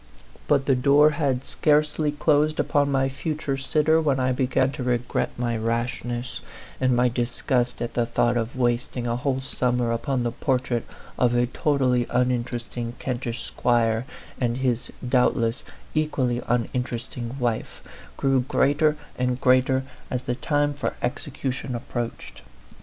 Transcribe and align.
But 0.47 0.65
the 0.65 0.73
door 0.75 1.11
had 1.11 1.45
scarce 1.45 1.99
ly 1.99 2.09
closed 2.09 2.59
upon 2.59 2.91
my 2.91 3.07
future 3.07 3.55
sitter 3.55 4.01
when 4.01 4.19
I 4.19 4.31
be 4.31 4.47
gan 4.47 4.71
to 4.71 4.81
regret 4.83 5.29
my 5.37 5.55
rashness; 5.55 6.39
and 6.79 6.95
my 6.95 7.07
disgust 7.07 7.83
at 7.83 7.93
the 7.93 8.07
thought 8.07 8.35
of 8.35 8.55
wasting 8.55 9.05
a 9.05 9.15
whole 9.15 9.41
summer 9.41 9.91
upon 9.91 10.23
the 10.23 10.31
portrait 10.31 10.87
of 11.19 11.35
a 11.35 11.45
totally 11.45 12.07
uninteresting 12.09 12.93
Kentish 12.97 13.43
squire, 13.43 14.07
and 14.39 14.57
his 14.57 14.91
doubtless 15.07 15.63
equally 15.93 16.41
uninteresting 16.47 17.37
wife, 17.39 17.83
grew 18.17 18.41
greater 18.41 18.97
and 19.19 19.39
greater 19.39 19.83
as 20.09 20.23
the 20.23 20.33
time 20.33 20.73
for 20.73 20.95
execution 21.03 21.75
approached. 21.75 22.41